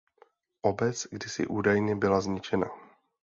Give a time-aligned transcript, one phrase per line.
[0.63, 2.69] Obec kdysi údajně byla zničena.